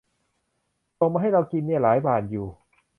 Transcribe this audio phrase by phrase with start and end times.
[0.99, 2.47] ส่งมาให้เรากินเนี่ย หลายบาทอยู่